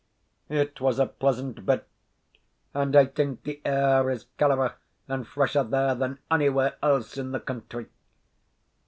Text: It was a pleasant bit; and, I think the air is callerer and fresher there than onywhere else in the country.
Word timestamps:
It 0.49 0.81
was 0.81 0.97
a 0.97 1.05
pleasant 1.05 1.63
bit; 1.63 1.85
and, 2.73 2.95
I 2.95 3.05
think 3.05 3.43
the 3.43 3.61
air 3.63 4.09
is 4.09 4.25
callerer 4.39 4.73
and 5.07 5.27
fresher 5.27 5.63
there 5.63 5.93
than 5.93 6.17
onywhere 6.31 6.73
else 6.81 7.19
in 7.19 7.33
the 7.33 7.39
country. 7.39 7.85